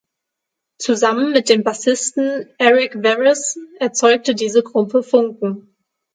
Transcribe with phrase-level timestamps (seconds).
[0.79, 5.75] Zusammen mit dem Bassisten Eric Revis erzeuge diese Gruppe Funken.